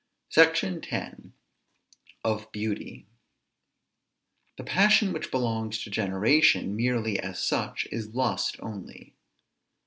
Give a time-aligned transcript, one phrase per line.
[0.29, 1.27] SECTION X.
[2.23, 3.05] OF BEAUTY.
[4.57, 9.13] The passion which belongs to generation, merely as such, is lust only.